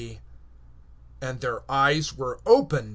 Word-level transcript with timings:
(30)And 1.21 1.41
their 1.41 1.61
eyes 1.71 2.15
were 2.17 2.39
opened. 2.47 2.89